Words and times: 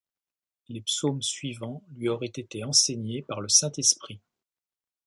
Les 0.67 0.81
psaumes 0.81 1.21
suivants 1.21 1.83
lui 1.91 2.09
auraient 2.09 2.25
été 2.33 2.63
enseignés 2.63 3.21
par 3.21 3.39
le 3.39 3.49
Saint-Esprit. 3.49 4.19